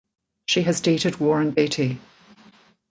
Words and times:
She 0.47 0.63
has 0.63 0.81
dated 0.81 1.19
Warren 1.19 1.51
Beatty. 1.51 1.99